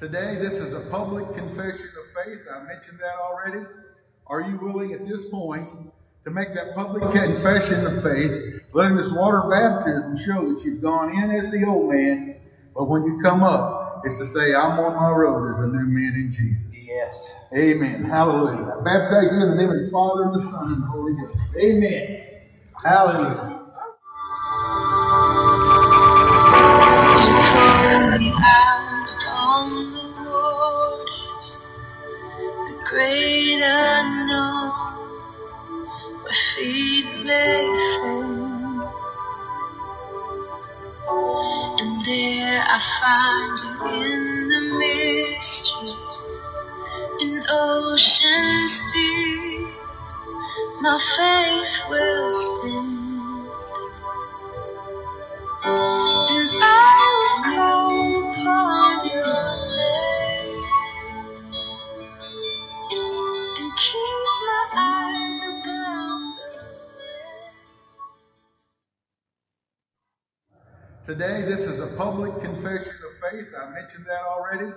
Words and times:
Today, 0.00 0.36
this 0.36 0.54
is 0.54 0.72
a 0.72 0.80
public 0.80 1.30
confession 1.34 1.90
of 2.00 2.24
faith. 2.24 2.40
I 2.50 2.62
mentioned 2.62 2.98
that 3.00 3.16
already. 3.20 3.66
Are 4.28 4.40
you 4.40 4.56
willing 4.56 4.94
at 4.94 5.06
this 5.06 5.26
point 5.26 5.68
to 6.24 6.30
make 6.30 6.54
that 6.54 6.74
public 6.74 7.02
confession 7.02 7.84
of 7.84 8.02
faith, 8.02 8.64
letting 8.72 8.96
this 8.96 9.12
water 9.12 9.46
baptism 9.50 10.16
show 10.16 10.50
that 10.50 10.64
you've 10.64 10.80
gone 10.80 11.14
in 11.14 11.30
as 11.30 11.50
the 11.50 11.66
old 11.66 11.92
man, 11.92 12.36
but 12.74 12.88
when 12.88 13.04
you 13.04 13.20
come 13.22 13.42
up, 13.42 14.00
it's 14.06 14.16
to 14.20 14.24
say, 14.24 14.54
I'm 14.54 14.80
on 14.80 14.96
my 14.96 15.10
road 15.10 15.50
as 15.50 15.60
a 15.60 15.66
new 15.66 15.84
man 15.84 16.14
in 16.14 16.32
Jesus. 16.32 16.82
Yes. 16.88 17.34
Amen. 17.54 18.02
Hallelujah. 18.02 18.76
I 18.80 18.82
baptize 18.82 19.30
you 19.30 19.38
in 19.38 19.50
the 19.50 19.54
name 19.54 19.68
of 19.68 19.84
the 19.84 19.90
Father, 19.90 20.22
and 20.22 20.34
the 20.34 20.40
Son, 20.40 20.72
and 20.72 20.82
the 20.82 20.86
Holy 20.86 21.12
Ghost. 21.12 21.36
Amen. 21.58 22.26
Hallelujah. 22.82 23.66
Great 32.90 33.62
unknown, 33.62 34.70
where 36.22 36.32
feet 36.32 37.06
may 37.24 37.72
fail. 37.94 38.92
And 41.78 42.04
there 42.04 42.64
I 42.66 42.78
find 43.00 43.56
you 43.62 43.72
in 44.02 44.48
the 44.48 44.62
mystery, 44.82 45.94
in 47.20 47.44
oceans 47.48 48.80
deep. 48.92 49.68
My 50.80 50.98
faith 51.16 51.84
will 51.88 52.28
stand. 52.28 52.99
Today, 71.02 71.42
this 71.42 71.62
is 71.64 71.80
a 71.80 71.86
public 71.96 72.38
confession 72.40 72.92
of 72.92 73.32
faith. 73.32 73.46
I 73.58 73.70
mentioned 73.70 74.04
that 74.06 74.20
already. 74.22 74.70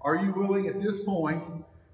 Are 0.00 0.16
you 0.16 0.32
willing 0.32 0.66
at 0.66 0.80
this 0.80 1.00
point 1.00 1.44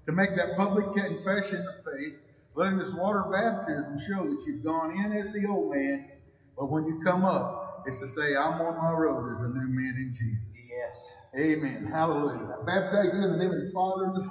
to 0.05 0.11
make 0.13 0.33
that 0.35 0.55
public 0.55 0.85
confession 0.93 1.59
of 1.67 1.93
faith, 1.93 2.21
letting 2.55 2.79
this 2.79 2.93
water 2.93 3.25
baptism 3.29 3.97
show 3.99 4.23
that 4.23 4.43
you've 4.47 4.63
gone 4.63 4.91
in 4.97 5.11
as 5.11 5.33
the 5.33 5.45
old 5.47 5.75
man, 5.75 6.09
but 6.57 6.71
when 6.71 6.85
you 6.85 7.01
come 7.03 7.25
up, 7.25 7.83
it's 7.85 7.99
to 7.99 8.07
say, 8.07 8.35
I'm 8.35 8.61
on 8.61 8.77
my 8.77 8.91
road 8.91 9.33
as 9.33 9.41
a 9.41 9.47
new 9.49 9.67
man 9.67 9.95
in 9.97 10.13
Jesus. 10.13 10.65
Yes. 10.69 11.15
Amen. 11.37 11.85
Hallelujah. 11.85 12.55
I 12.61 12.65
baptize 12.65 13.13
you 13.13 13.21
in 13.21 13.31
the 13.31 13.37
name 13.37 13.51
of 13.51 13.59
the 13.59 13.71
Father, 13.73 14.05
and 14.05 14.15
the 14.15 14.21
Son, 14.21 14.23